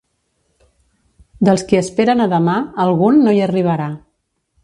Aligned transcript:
Dels 1.49 1.65
qui 1.67 1.79
esperen 1.81 2.25
a 2.25 2.27
demà, 2.33 2.57
algun 2.87 3.23
no 3.27 3.35
hi 3.39 3.45
arribarà. 3.49 3.91